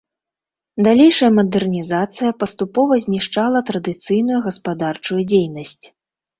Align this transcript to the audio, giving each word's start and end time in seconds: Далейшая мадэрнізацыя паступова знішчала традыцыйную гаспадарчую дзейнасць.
Далейшая 0.87 1.29
мадэрнізацыя 1.39 2.31
паступова 2.41 2.93
знішчала 3.05 3.63
традыцыйную 3.71 4.39
гаспадарчую 4.49 5.21
дзейнасць. 5.29 5.83